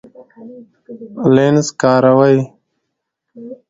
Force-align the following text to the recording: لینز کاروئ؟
لینز 1.33 1.67
کاروئ؟ 1.81 2.35